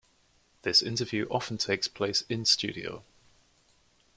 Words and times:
This 0.63 0.81
interview 0.81 1.27
often 1.29 1.59
takes 1.59 1.87
place 1.87 2.23
in 2.23 2.43
studio. 2.45 3.03